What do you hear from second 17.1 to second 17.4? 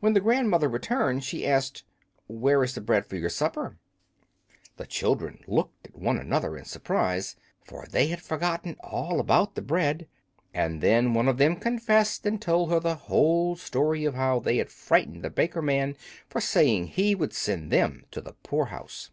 would